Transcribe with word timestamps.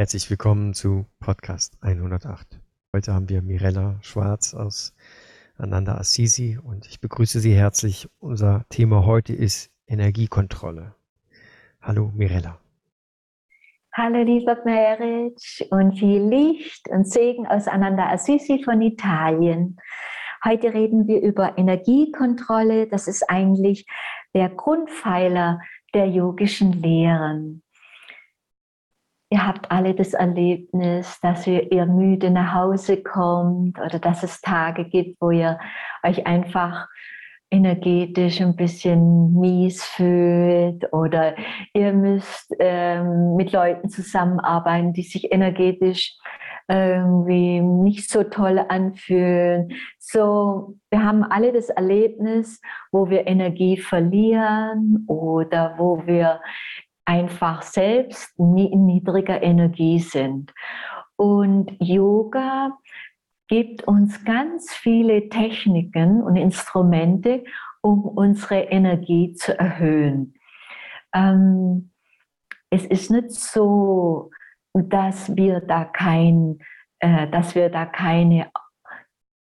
Herzlich 0.00 0.30
willkommen 0.30 0.72
zu 0.72 1.04
Podcast 1.18 1.76
108. 1.82 2.58
Heute 2.96 3.12
haben 3.12 3.28
wir 3.28 3.42
Mirella 3.42 3.98
Schwarz 4.00 4.54
aus 4.54 4.94
Ananda 5.58 5.96
Assisi 5.96 6.58
und 6.58 6.86
ich 6.86 7.02
begrüße 7.02 7.38
Sie 7.38 7.52
herzlich. 7.52 8.08
Unser 8.18 8.64
Thema 8.70 9.04
heute 9.04 9.34
ist 9.34 9.70
Energiekontrolle. 9.86 10.94
Hallo 11.82 12.12
Mirella. 12.14 12.58
Hallo 13.92 14.22
lieber 14.22 14.56
Merit 14.64 15.68
und 15.68 15.98
viel 15.98 16.22
Licht 16.22 16.88
und 16.88 17.06
Segen 17.06 17.46
aus 17.46 17.68
Ananda 17.68 18.10
Assisi 18.10 18.62
von 18.64 18.80
Italien. 18.80 19.76
Heute 20.42 20.72
reden 20.72 21.08
wir 21.08 21.20
über 21.20 21.58
Energiekontrolle. 21.58 22.86
Das 22.86 23.06
ist 23.06 23.28
eigentlich 23.28 23.84
der 24.34 24.48
Grundpfeiler 24.48 25.60
der 25.92 26.08
yogischen 26.08 26.72
Lehren. 26.72 27.62
Ihr 29.32 29.46
habt 29.46 29.70
alle 29.70 29.94
das 29.94 30.12
Erlebnis, 30.12 31.20
dass 31.20 31.46
ihr, 31.46 31.70
ihr 31.70 31.86
müde 31.86 32.30
nach 32.30 32.52
Hause 32.52 33.00
kommt 33.00 33.78
oder 33.78 34.00
dass 34.00 34.24
es 34.24 34.40
Tage 34.40 34.84
gibt, 34.84 35.20
wo 35.20 35.30
ihr 35.30 35.58
euch 36.02 36.26
einfach 36.26 36.88
energetisch 37.48 38.40
ein 38.40 38.56
bisschen 38.56 39.34
mies 39.34 39.84
fühlt 39.84 40.92
oder 40.92 41.34
ihr 41.74 41.92
müsst 41.92 42.54
ähm, 42.58 43.36
mit 43.36 43.52
Leuten 43.52 43.88
zusammenarbeiten, 43.88 44.92
die 44.92 45.02
sich 45.02 45.32
energetisch 45.32 46.16
irgendwie 46.68 47.60
nicht 47.60 48.08
so 48.10 48.22
toll 48.22 48.64
anfühlen. 48.68 49.72
So, 49.98 50.76
wir 50.90 51.04
haben 51.04 51.24
alle 51.24 51.52
das 51.52 51.68
Erlebnis, 51.68 52.60
wo 52.92 53.10
wir 53.10 53.26
Energie 53.26 53.76
verlieren 53.76 55.04
oder 55.08 55.74
wo 55.78 56.06
wir 56.06 56.40
einfach 57.10 57.62
selbst 57.62 58.38
in 58.38 58.86
niedriger 58.86 59.42
Energie 59.42 59.98
sind. 59.98 60.54
Und 61.16 61.72
Yoga 61.80 62.78
gibt 63.48 63.82
uns 63.82 64.24
ganz 64.24 64.72
viele 64.72 65.28
Techniken 65.28 66.22
und 66.22 66.36
Instrumente, 66.36 67.42
um 67.82 68.04
unsere 68.04 68.60
Energie 68.60 69.34
zu 69.34 69.58
erhöhen. 69.58 70.34
Ähm, 71.12 71.90
es 72.70 72.86
ist 72.86 73.10
nicht 73.10 73.32
so, 73.32 74.30
dass 74.72 75.34
wir 75.34 75.58
da 75.58 75.86
kein, 75.86 76.60
äh, 77.00 77.26
dass 77.26 77.56
wir 77.56 77.70
da 77.70 77.86
keine, 77.86 78.52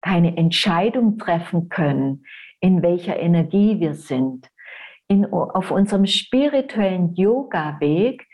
keine 0.00 0.36
Entscheidung 0.36 1.18
treffen 1.18 1.68
können, 1.68 2.24
in 2.58 2.82
welcher 2.82 3.16
Energie 3.16 3.78
wir 3.78 3.94
sind. 3.94 4.50
In, 5.08 5.26
auf 5.26 5.70
unserem 5.70 6.06
spirituellen 6.06 7.14
Yoga-Weg, 7.14 8.26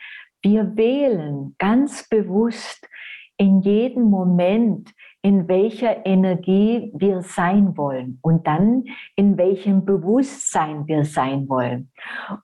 wir 0.43 0.77
wählen 0.77 1.55
ganz 1.59 2.09
bewusst 2.09 2.89
in 3.37 3.61
jedem 3.61 4.05
Moment, 4.05 4.91
in 5.23 5.49
welcher 5.49 6.07
Energie 6.07 6.93
wir 6.95 7.23
sein 7.23 7.77
wollen 7.77 8.19
und 8.23 8.47
dann 8.47 8.85
in 9.17 9.37
welchem 9.37 9.85
Bewusstsein 9.85 10.87
wir 10.87 11.05
sein 11.05 11.49
wollen. 11.49 11.91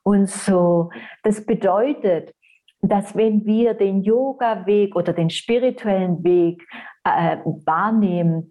Und 0.03 0.29
so, 0.29 0.91
das 1.23 1.45
bedeutet, 1.45 2.35
dass 2.81 3.15
wenn 3.15 3.45
wir 3.45 3.73
den 3.73 4.03
Yoga-Weg 4.03 4.95
oder 4.95 5.13
den 5.13 5.31
spirituellen 5.31 6.23
Weg 6.23 6.63
äh, 7.03 7.37
wahrnehmen, 7.65 8.49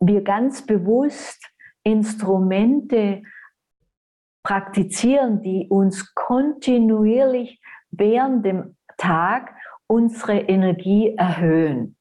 wir 0.00 0.22
ganz 0.22 0.64
bewusst 0.64 1.44
Instrumente 1.82 3.22
praktizieren, 4.42 5.42
die 5.42 5.66
uns 5.68 6.14
kontinuierlich 6.14 7.60
während 7.90 8.44
dem 8.44 8.76
Tag 8.96 9.54
unsere 9.86 10.38
Energie 10.38 11.14
erhöhen. 11.16 11.96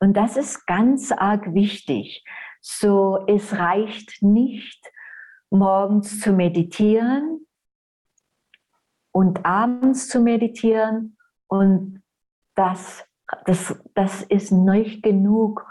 Und 0.00 0.16
das 0.16 0.36
ist 0.36 0.66
ganz 0.66 1.12
arg 1.12 1.54
wichtig. 1.54 2.24
So, 2.60 3.24
es 3.26 3.58
reicht 3.58 4.22
nicht, 4.22 4.84
morgens 5.50 6.20
zu 6.20 6.32
meditieren 6.32 7.46
und 9.12 9.44
abends 9.44 10.08
zu 10.08 10.20
meditieren 10.20 11.16
und 11.46 12.02
das, 12.54 13.04
das, 13.46 13.74
das 13.94 14.22
ist 14.22 14.50
nicht 14.50 15.02
genug, 15.02 15.66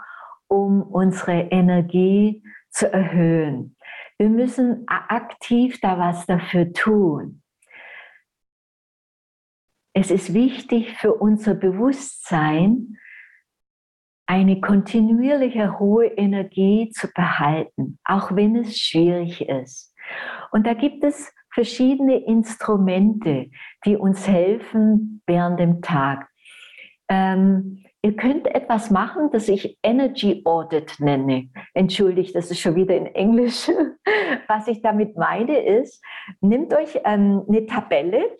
um 0.48 0.82
unsere 0.82 1.48
Energie 1.50 2.42
zu 2.70 2.92
erhöhen. 2.92 3.76
Wir 4.18 4.28
müssen 4.28 4.84
aktiv 4.88 5.78
da 5.80 5.98
was 5.98 6.26
dafür 6.26 6.72
tun. 6.72 7.42
Es 9.92 10.10
ist 10.10 10.34
wichtig 10.34 10.96
für 10.98 11.14
unser 11.14 11.54
Bewusstsein, 11.54 12.98
eine 14.26 14.60
kontinuierliche 14.60 15.78
hohe 15.78 16.06
Energie 16.06 16.90
zu 16.90 17.08
behalten, 17.14 17.98
auch 18.04 18.36
wenn 18.36 18.56
es 18.56 18.78
schwierig 18.78 19.48
ist. 19.48 19.94
Und 20.50 20.66
da 20.66 20.74
gibt 20.74 21.02
es 21.02 21.32
verschiedene 21.52 22.18
Instrumente, 22.26 23.50
die 23.84 23.96
uns 23.96 24.28
helfen 24.28 25.22
während 25.26 25.58
dem 25.58 25.80
Tag. 25.80 26.28
Ähm, 27.08 27.84
ihr 28.02 28.16
könnt 28.16 28.46
etwas 28.54 28.90
machen, 28.90 29.30
das 29.32 29.48
ich 29.48 29.78
Energy 29.82 30.42
Audit 30.44 31.00
nenne. 31.00 31.48
Entschuldigt, 31.74 32.34
das 32.34 32.50
ist 32.50 32.60
schon 32.60 32.74
wieder 32.74 32.96
in 32.96 33.06
Englisch. 33.06 33.70
Was 34.48 34.68
ich 34.68 34.82
damit 34.82 35.16
meine 35.16 35.58
ist, 35.58 36.02
nehmt 36.40 36.72
euch 36.74 37.00
ähm, 37.04 37.44
eine 37.48 37.66
Tabelle, 37.66 38.36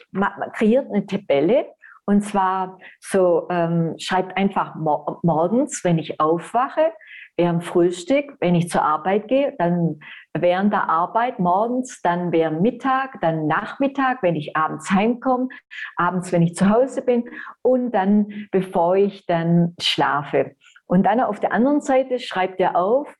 kreiert 0.54 0.88
eine 0.90 1.06
Tabelle 1.06 1.66
und 2.08 2.22
zwar 2.22 2.78
so, 3.00 3.46
ähm, 3.50 3.94
schreibt 3.98 4.34
einfach 4.38 4.74
mor 4.76 5.20
morgens, 5.22 5.84
wenn 5.84 5.98
ich 5.98 6.18
aufwache, 6.18 6.92
während 7.38 7.64
Frühstück, 7.64 8.36
wenn 8.40 8.56
ich 8.56 8.68
zur 8.68 8.82
Arbeit 8.82 9.28
gehe, 9.28 9.54
dann 9.58 10.00
während 10.34 10.72
der 10.72 10.90
Arbeit 10.90 11.38
morgens, 11.38 12.02
dann 12.02 12.32
während 12.32 12.60
Mittag, 12.60 13.20
dann 13.20 13.46
Nachmittag, 13.46 14.22
wenn 14.22 14.34
ich 14.34 14.56
abends 14.56 14.90
heimkomme, 14.90 15.48
abends, 15.96 16.32
wenn 16.32 16.42
ich 16.42 16.56
zu 16.56 16.68
Hause 16.68 17.00
bin 17.00 17.24
und 17.62 17.92
dann, 17.92 18.48
bevor 18.50 18.96
ich 18.96 19.24
dann 19.26 19.74
schlafe. 19.80 20.56
Und 20.86 21.04
dann 21.04 21.20
auf 21.20 21.38
der 21.38 21.52
anderen 21.52 21.80
Seite 21.80 22.18
schreibt 22.18 22.58
er 22.60 22.76
auf, 22.76 23.14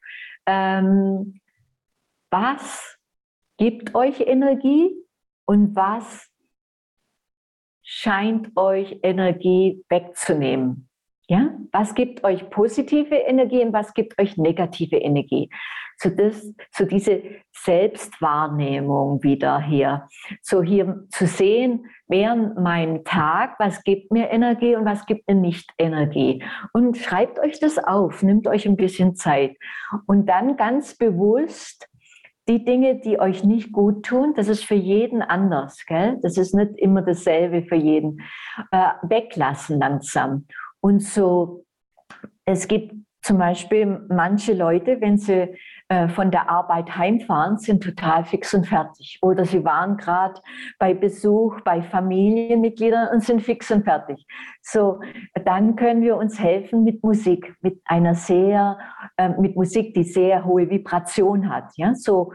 ähm, 0.47 1.41
was 2.31 2.99
gibt 3.57 3.95
euch 3.95 4.21
Energie 4.21 4.95
und 5.47 5.77
was 5.77 6.29
scheint 7.83 8.51
euch 8.57 8.99
Energie 9.03 9.85
wegzunehmen? 9.89 10.88
Ja, 11.31 11.51
was 11.73 11.95
gibt 11.95 12.25
euch 12.25 12.49
positive 12.49 13.15
Energie 13.15 13.63
und 13.63 13.75
was 13.75 13.93
gibt 13.93 14.19
euch 14.19 14.39
negative 14.39 14.97
Energie? 14.97 15.51
So, 15.99 16.09
das, 16.09 16.55
so 16.71 16.87
diese 16.87 17.23
Selbstwahrnehmung 17.53 19.23
wieder 19.23 19.61
hier. 19.61 20.09
So 20.41 20.63
hier 20.63 21.05
zu 21.11 21.27
sehen, 21.27 21.85
während 22.07 22.57
meinem 22.59 23.05
Tag, 23.05 23.57
was 23.59 23.85
gibt 23.85 24.11
mir 24.11 24.31
Energie 24.31 24.75
und 24.75 24.87
was 24.87 25.05
gibt 25.05 25.29
mir 25.29 25.35
nicht 25.35 25.71
Energie. 25.77 26.43
Und 26.73 26.97
schreibt 26.97 27.39
euch 27.41 27.61
das 27.61 27.77
auf, 27.77 28.23
nimmt 28.23 28.47
euch 28.47 28.65
ein 28.65 28.77
bisschen 28.77 29.15
Zeit. 29.15 29.55
Und 30.07 30.31
dann 30.31 30.57
ganz 30.57 30.97
bewusst 30.97 31.87
die 32.49 32.65
Dinge, 32.65 33.01
die 33.01 33.21
euch 33.21 33.45
nicht 33.45 33.73
gut 33.73 34.07
tun, 34.07 34.33
das 34.35 34.49
ist 34.49 34.65
für 34.65 34.75
jeden 34.75 35.21
anders. 35.21 35.85
Gell? 35.87 36.19
Das 36.23 36.39
ist 36.39 36.55
nicht 36.55 36.79
immer 36.79 37.03
dasselbe 37.03 37.63
für 37.65 37.77
jeden. 37.77 38.23
Äh, 38.71 38.93
weglassen 39.03 39.79
langsam. 39.79 40.47
Und 40.81 41.03
so, 41.03 41.65
es 42.45 42.69
gibt 42.69 42.95
zum 43.23 43.37
Beispiel 43.37 44.07
manche 44.09 44.55
Leute, 44.55 45.01
wenn 45.01 45.19
sie 45.19 45.55
äh, 45.89 46.09
von 46.09 46.31
der 46.31 46.49
Arbeit 46.49 46.97
heimfahren, 46.97 47.59
sind 47.59 47.83
total 47.83 48.25
fix 48.25 48.55
und 48.55 48.67
fertig. 48.67 49.19
Oder 49.23 49.45
sie 49.45 49.65
waren 49.65 49.97
gerade 49.97 50.41
bei 50.79 50.95
Besuch 50.95 51.61
bei 51.63 51.83
Familienmitgliedern 51.83 53.09
und 53.13 53.23
sind 53.23 53.43
fix 53.43 53.71
und 53.71 53.85
fertig. 53.85 54.27
So, 54.63 55.01
dann 55.45 55.77
können 55.77 56.01
wir 56.03 56.17
uns 56.17 56.39
helfen 56.39 56.85
mit 56.85 57.03
Musik, 57.03 57.55
mit 57.61 57.81
einer 57.85 58.15
sehr, 58.15 58.79
äh, 59.17 59.29
mit 59.31 59.57
Musik, 59.57 59.95
die 59.95 60.05
sehr 60.05 60.45
hohe 60.45 60.71
Vibration 60.71 61.51
hat. 61.51 61.71
Ja, 61.77 61.95
so 61.95 62.33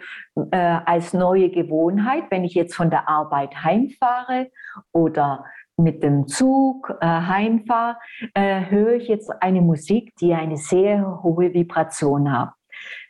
äh, 0.52 0.58
als 0.58 1.14
neue 1.14 1.50
Gewohnheit, 1.50 2.26
wenn 2.30 2.44
ich 2.44 2.54
jetzt 2.54 2.76
von 2.76 2.90
der 2.90 3.08
Arbeit 3.08 3.64
heimfahre 3.64 4.52
oder 4.92 5.46
mit 5.78 6.04
dem 6.04 6.28
Zug 6.28 6.96
äh, 7.02 7.06
heimfahre, 7.06 7.98
äh, 8.34 8.70
höre 8.70 8.94
ich 8.94 9.08
jetzt 9.08 9.32
eine 9.42 9.62
Musik, 9.62 10.16
die 10.18 10.34
eine 10.34 10.58
sehr 10.58 11.24
hohe 11.24 11.54
Vibration 11.54 12.32
hat. 12.32 12.52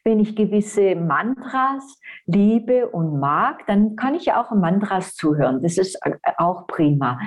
Wenn 0.04 0.20
ich 0.20 0.36
gewisse 0.36 0.96
Mantras 0.96 2.00
liebe 2.26 2.90
und 2.90 3.20
mag, 3.20 3.66
dann 3.68 3.96
kann 3.96 4.16
ich 4.16 4.34
auch 4.34 4.52
Mantras 4.52 5.16
zuhören. 5.16 5.62
Das 5.62 5.78
ist 5.78 5.98
äh, 6.06 6.12
auch 6.38 6.68
prima. 6.68 7.20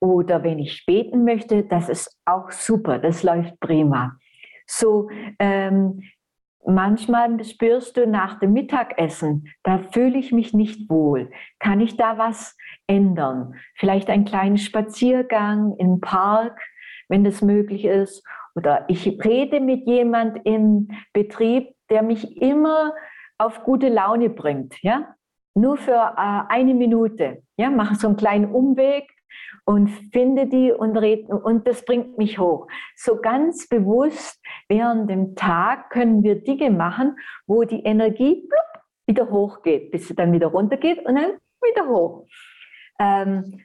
Oder 0.00 0.42
wenn 0.42 0.58
ich 0.58 0.84
beten 0.86 1.24
möchte, 1.24 1.64
das 1.64 1.88
ist 1.88 2.16
auch 2.24 2.50
super. 2.50 2.98
Das 2.98 3.22
läuft 3.22 3.58
prima. 3.60 4.16
So, 4.66 5.08
ähm, 5.40 6.02
Manchmal 6.66 7.42
spürst 7.42 7.96
du 7.96 8.06
nach 8.06 8.38
dem 8.38 8.52
Mittagessen, 8.52 9.48
da 9.62 9.78
fühle 9.78 10.18
ich 10.18 10.30
mich 10.30 10.52
nicht 10.52 10.90
wohl. 10.90 11.30
Kann 11.58 11.80
ich 11.80 11.96
da 11.96 12.18
was 12.18 12.56
ändern? 12.86 13.54
Vielleicht 13.76 14.10
einen 14.10 14.24
kleinen 14.24 14.58
Spaziergang 14.58 15.74
im 15.78 16.00
Park 16.00 16.60
wenn 17.10 17.24
das 17.24 17.42
möglich 17.42 17.84
ist. 17.84 18.24
Oder 18.54 18.86
ich 18.88 19.06
rede 19.22 19.60
mit 19.60 19.86
jemand 19.86 20.40
im 20.46 20.88
Betrieb, 21.12 21.74
der 21.90 22.02
mich 22.02 22.40
immer 22.40 22.94
auf 23.36 23.64
gute 23.64 23.88
Laune 23.88 24.30
bringt. 24.30 24.82
Ja? 24.82 25.14
Nur 25.54 25.76
für 25.76 26.14
äh, 26.16 26.42
eine 26.48 26.74
Minute. 26.74 27.42
Ja? 27.56 27.70
Mache 27.70 27.96
so 27.96 28.08
einen 28.08 28.16
kleinen 28.16 28.50
Umweg 28.50 29.10
und 29.64 29.88
finde 30.12 30.46
die 30.46 30.72
und 30.72 30.96
rede, 30.96 31.34
und 31.34 31.66
das 31.66 31.84
bringt 31.84 32.18
mich 32.18 32.38
hoch. 32.38 32.66
So 32.96 33.20
ganz 33.20 33.68
bewusst 33.68 34.40
während 34.68 35.10
dem 35.10 35.34
Tag 35.34 35.90
können 35.90 36.22
wir 36.22 36.42
Dinge 36.42 36.70
machen, 36.70 37.16
wo 37.46 37.64
die 37.64 37.82
Energie 37.82 38.46
blub, 38.48 38.84
wieder 39.06 39.30
hochgeht, 39.30 39.90
bis 39.90 40.08
sie 40.08 40.14
dann 40.14 40.32
wieder 40.32 40.48
runtergeht 40.48 41.04
und 41.04 41.16
dann 41.16 41.32
wieder 41.62 41.88
hoch. 41.88 42.26
Ähm, 42.98 43.60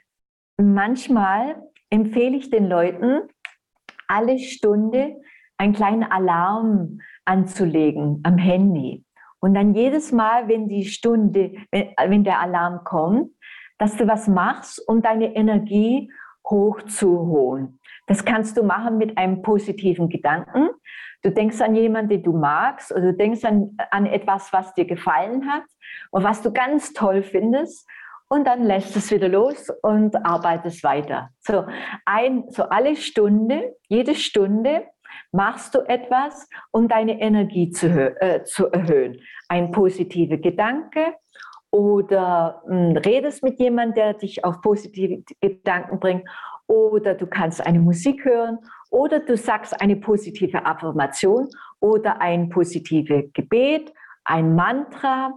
manchmal 0.57 1.61
empfehle 1.89 2.37
ich 2.37 2.49
den 2.49 2.67
Leuten, 2.67 3.21
alle 4.07 4.39
Stunde 4.39 5.15
einen 5.57 5.73
kleinen 5.73 6.03
Alarm 6.03 6.99
anzulegen 7.25 8.21
am 8.23 8.37
Handy. 8.37 9.04
Und 9.45 9.53
dann 9.53 9.75
jedes 9.75 10.11
Mal, 10.11 10.47
wenn 10.47 10.67
die 10.67 10.85
Stunde, 10.85 11.51
wenn, 11.69 11.93
wenn 12.07 12.23
der 12.23 12.39
Alarm 12.39 12.83
kommt, 12.83 13.29
dass 13.77 13.95
du 13.95 14.07
was 14.07 14.27
machst, 14.27 14.81
um 14.87 15.03
deine 15.03 15.35
Energie 15.35 16.11
hochzuholen. 16.49 17.79
Das 18.07 18.25
kannst 18.25 18.57
du 18.57 18.63
machen 18.63 18.97
mit 18.97 19.19
einem 19.19 19.43
positiven 19.43 20.09
Gedanken. 20.09 20.69
Du 21.21 21.29
denkst 21.29 21.61
an 21.61 21.75
jemanden, 21.75 22.09
den 22.09 22.23
du 22.23 22.33
magst, 22.33 22.91
oder 22.91 23.01
du 23.01 23.13
denkst 23.13 23.45
an, 23.45 23.77
an 23.91 24.07
etwas, 24.07 24.51
was 24.51 24.73
dir 24.73 24.85
gefallen 24.85 25.47
hat 25.47 25.65
und 26.09 26.23
was 26.23 26.41
du 26.41 26.51
ganz 26.51 26.93
toll 26.93 27.21
findest. 27.21 27.87
Und 28.27 28.47
dann 28.47 28.63
lässt 28.63 28.95
es 28.95 29.11
wieder 29.11 29.29
los 29.29 29.69
und 29.83 30.25
arbeitest 30.25 30.83
weiter. 30.83 31.29
So, 31.41 31.67
ein, 32.07 32.45
so 32.49 32.63
alle 32.63 32.95
Stunde, 32.95 33.75
jede 33.89 34.15
Stunde 34.15 34.87
machst 35.31 35.75
du 35.75 35.79
etwas, 35.87 36.47
um 36.71 36.87
deine 36.87 37.19
Energie 37.19 37.71
zu, 37.71 37.87
äh, 38.21 38.43
zu 38.43 38.67
erhöhen. 38.67 39.19
Ein 39.49 39.71
positiver 39.71 40.37
Gedanke 40.37 41.15
oder 41.71 42.63
mh, 42.67 42.89
hm, 42.89 42.97
redest 42.97 43.43
mit 43.43 43.59
jemandem, 43.59 43.95
der 43.95 44.13
dich 44.13 44.43
auf 44.43 44.61
positive 44.61 45.23
Gedanken 45.41 45.99
bringt 45.99 46.29
oder 46.67 47.13
du 47.13 47.27
kannst 47.27 47.65
eine 47.65 47.79
Musik 47.79 48.25
hören 48.25 48.59
oder 48.89 49.19
du 49.19 49.35
sagst 49.35 49.79
eine 49.81 49.97
positive 49.97 50.65
Affirmation 50.65 51.49
oder 51.79 52.21
ein 52.21 52.49
positives 52.49 53.31
Gebet, 53.33 53.93
ein 54.23 54.55
Mantra. 54.55 55.33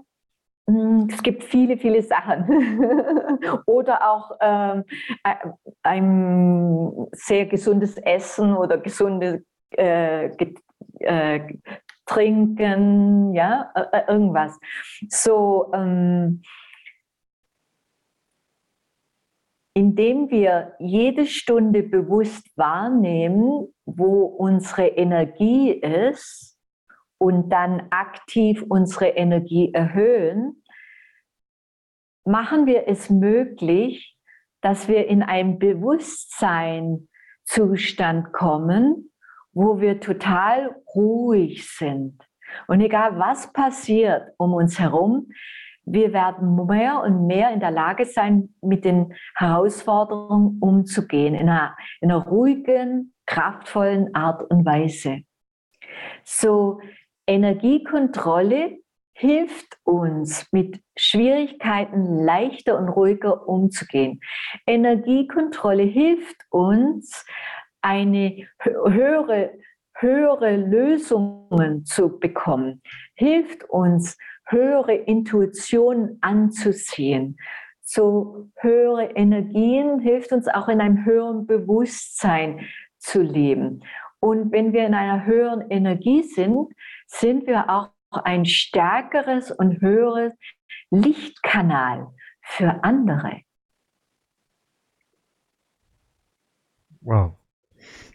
Hm, 0.68 1.08
es 1.10 1.22
gibt 1.22 1.44
viele, 1.44 1.76
viele 1.76 2.02
Sachen. 2.02 2.46
oder 3.66 4.08
auch 4.08 4.30
ähm, 4.40 4.84
ein 5.82 7.06
sehr 7.12 7.46
gesundes 7.46 7.96
Essen 7.96 8.56
oder 8.56 8.78
gesunde 8.78 9.42
äh, 9.76 10.30
äh, 11.00 11.40
Trinken, 12.06 13.34
ja, 13.34 13.70
äh, 13.74 13.98
äh, 13.98 14.12
irgendwas. 14.12 14.58
So, 15.08 15.70
ähm, 15.74 16.42
indem 19.74 20.30
wir 20.30 20.74
jede 20.80 21.26
Stunde 21.26 21.82
bewusst 21.84 22.50
wahrnehmen, 22.56 23.72
wo 23.84 24.24
unsere 24.24 24.88
Energie 24.88 25.70
ist 25.70 26.58
und 27.18 27.50
dann 27.50 27.86
aktiv 27.90 28.64
unsere 28.68 29.08
Energie 29.08 29.72
erhöhen, 29.72 30.64
machen 32.24 32.66
wir 32.66 32.88
es 32.88 33.08
möglich, 33.08 34.18
dass 34.60 34.88
wir 34.88 35.06
in 35.06 35.22
einen 35.22 35.60
Bewusstseinzustand 35.60 38.32
kommen, 38.32 39.12
wo 39.58 39.80
wir 39.80 39.98
total 39.98 40.76
ruhig 40.94 41.68
sind. 41.68 42.22
Und 42.68 42.80
egal 42.80 43.18
was 43.18 43.52
passiert 43.52 44.28
um 44.36 44.54
uns 44.54 44.78
herum, 44.78 45.32
wir 45.84 46.12
werden 46.12 46.64
mehr 46.66 47.02
und 47.02 47.26
mehr 47.26 47.50
in 47.50 47.58
der 47.58 47.72
Lage 47.72 48.04
sein, 48.04 48.54
mit 48.62 48.84
den 48.84 49.14
Herausforderungen 49.34 50.58
umzugehen, 50.60 51.34
in 51.34 51.48
einer, 51.48 51.76
in 52.00 52.12
einer 52.12 52.24
ruhigen, 52.24 53.14
kraftvollen 53.26 54.14
Art 54.14 54.48
und 54.48 54.64
Weise. 54.64 55.22
So, 56.22 56.80
Energiekontrolle 57.26 58.78
hilft 59.12 59.76
uns, 59.82 60.46
mit 60.52 60.80
Schwierigkeiten 60.96 62.22
leichter 62.22 62.78
und 62.78 62.88
ruhiger 62.88 63.48
umzugehen. 63.48 64.20
Energiekontrolle 64.66 65.82
hilft 65.82 66.36
uns, 66.50 67.26
eine 67.82 68.46
höhere, 68.60 69.52
höhere 69.94 70.56
Lösungen 70.56 71.84
zu 71.84 72.18
bekommen, 72.18 72.82
hilft 73.14 73.64
uns, 73.64 74.16
höhere 74.46 74.94
Intuition 74.94 76.18
anzuziehen. 76.20 77.36
So 77.80 78.50
höhere 78.56 79.10
Energien 79.16 80.00
hilft 80.00 80.32
uns 80.32 80.48
auch 80.48 80.68
in 80.68 80.80
einem 80.80 81.04
höheren 81.04 81.46
Bewusstsein 81.46 82.66
zu 82.98 83.22
leben. 83.22 83.82
Und 84.20 84.52
wenn 84.52 84.72
wir 84.72 84.86
in 84.86 84.94
einer 84.94 85.24
höheren 85.24 85.70
Energie 85.70 86.22
sind, 86.22 86.72
sind 87.06 87.46
wir 87.46 87.70
auch 87.70 87.90
ein 88.10 88.44
stärkeres 88.44 89.50
und 89.50 89.80
höheres 89.80 90.32
Lichtkanal 90.90 92.08
für 92.42 92.82
andere. 92.82 93.42
Wow. 97.00 97.38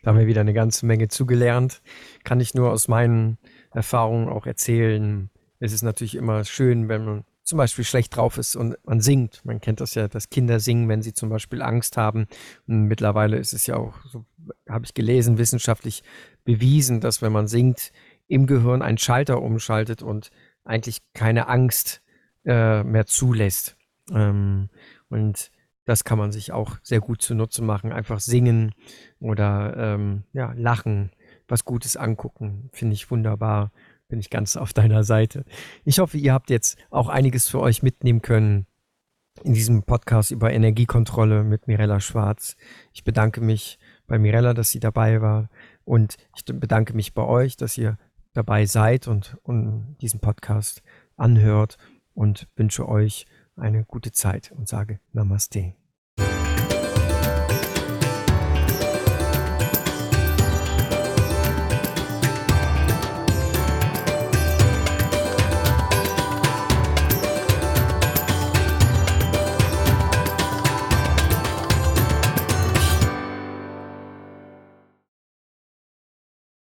Da 0.02 0.10
haben 0.10 0.20
wir 0.20 0.28
wieder 0.28 0.42
eine 0.42 0.54
ganze 0.54 0.86
Menge 0.86 1.08
zugelernt. 1.08 1.82
Kann 2.24 2.40
ich 2.40 2.54
nur 2.54 2.72
aus 2.72 2.88
meinen 2.88 3.38
Erfahrungen 3.72 4.30
auch 4.30 4.46
erzählen. 4.46 5.30
Es 5.60 5.74
ist 5.74 5.82
natürlich 5.82 6.16
immer 6.16 6.44
schön, 6.44 6.90
wenn 6.90 7.06
man 7.06 7.24
zum 7.44 7.58
Beispiel 7.58 7.84
schlecht 7.84 8.16
drauf 8.16 8.38
ist 8.38 8.56
und 8.56 8.78
man 8.86 9.02
singt. 9.02 9.44
Man 9.44 9.60
kennt 9.60 9.82
das 9.82 9.96
ja, 9.96 10.08
dass 10.08 10.30
Kinder 10.30 10.60
singen, 10.60 10.88
wenn 10.88 11.02
sie 11.02 11.14
zum 11.14 11.30
Beispiel 11.30 11.62
Angst 11.62 11.98
haben. 11.98 12.28
Und 12.68 12.84
mittlerweile 12.84 13.38
ist 13.38 13.54
es 13.54 13.68
ja 13.68 13.76
auch, 13.76 13.94
so 14.06 14.26
habe 14.68 14.86
ich 14.86 14.94
gelesen, 14.94 15.38
wissenschaftlich 15.38 16.04
bewiesen, 16.46 17.02
dass 17.02 17.22
wenn 17.22 17.32
man 17.32 17.48
singt, 17.48 17.92
im 18.28 18.48
Gehirn 18.48 18.82
ein 18.82 18.98
Schalter 18.98 19.42
umschaltet 19.42 20.02
und 20.02 20.32
eigentlich 20.64 21.02
keine 21.14 21.48
Angst 21.48 22.02
äh, 22.46 22.84
mehr 22.84 23.06
zulässt. 23.06 23.78
Ähm, 24.12 24.70
und 25.10 25.52
das 25.86 26.04
kann 26.04 26.18
man 26.18 26.32
sich 26.32 26.52
auch 26.52 26.78
sehr 26.82 27.00
gut 27.00 27.22
zunutze 27.22 27.62
machen. 27.62 27.92
Einfach 27.92 28.20
singen 28.20 28.74
oder 29.20 29.76
ähm, 29.78 30.24
ja, 30.34 30.54
lachen, 30.56 31.12
was 31.48 31.66
Gutes 31.66 31.98
angucken, 31.98 32.70
finde 32.72 32.94
ich 32.94 33.12
wunderbar. 33.12 33.72
Bin 34.08 34.20
ich 34.20 34.30
ganz 34.30 34.58
auf 34.58 34.74
deiner 34.74 35.04
Seite. 35.04 35.44
Ich 35.86 36.00
hoffe, 36.00 36.18
ihr 36.18 36.34
habt 36.34 36.50
jetzt 36.50 36.78
auch 36.90 37.10
einiges 37.10 37.48
für 37.48 37.60
euch 37.60 37.82
mitnehmen 37.82 38.22
können 38.22 38.68
in 39.44 39.54
diesem 39.54 39.84
Podcast 39.84 40.32
über 40.32 40.52
Energiekontrolle 40.52 41.44
mit 41.44 41.68
Mirella 41.68 42.00
Schwarz. 42.00 42.56
Ich 42.94 43.04
bedanke 43.04 43.42
mich 43.42 43.80
bei 44.06 44.20
Mirella, 44.20 44.54
dass 44.54 44.70
sie 44.70 44.80
dabei 44.80 45.22
war 45.22 45.50
und 45.84 46.18
ich 46.36 46.46
bedanke 46.46 46.94
mich 46.94 47.14
bei 47.14 47.24
euch, 47.24 47.58
dass 47.58 47.78
ihr 47.78 47.98
dabei 48.34 48.66
seid 48.66 49.08
und, 49.08 49.38
und 49.44 49.98
diesen 50.02 50.20
Podcast 50.20 50.84
anhört 51.16 51.78
und 52.14 52.48
wünsche 52.56 52.88
euch 52.88 53.26
eine 53.56 53.86
gute 53.86 54.12
Zeit 54.12 54.52
und 54.52 54.68
sage 54.68 55.00
Namaste. 55.12 55.76